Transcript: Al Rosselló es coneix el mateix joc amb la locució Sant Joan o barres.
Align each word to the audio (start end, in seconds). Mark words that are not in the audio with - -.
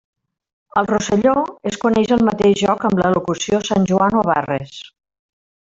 Al 0.79 0.87
Rosselló 0.91 1.33
es 1.73 1.77
coneix 1.83 2.15
el 2.17 2.25
mateix 2.31 2.57
joc 2.63 2.89
amb 2.91 3.03
la 3.05 3.15
locució 3.19 3.61
Sant 3.69 3.87
Joan 3.93 4.19
o 4.23 4.29
barres. 4.31 4.81